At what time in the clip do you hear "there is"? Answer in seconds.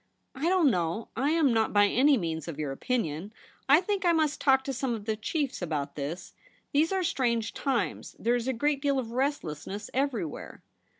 8.17-8.47